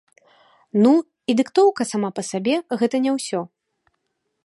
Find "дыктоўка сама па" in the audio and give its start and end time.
1.41-2.27